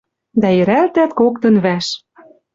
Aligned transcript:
Дӓ 0.41 0.49
йӹрӓлтӓт 0.57 1.11
коктын 1.19 1.55
вӓш. 1.63 1.87